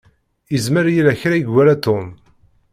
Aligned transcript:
Izmer 0.55 0.85
yella 0.95 1.13
kra 1.21 1.35
i 1.37 1.41
iwala 1.43 1.75
Tom. 1.85 2.05